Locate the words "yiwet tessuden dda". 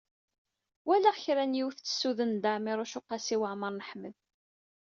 1.57-2.51